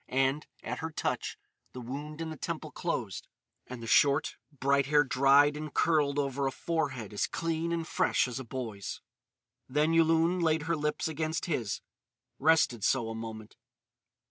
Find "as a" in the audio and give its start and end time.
8.27-8.43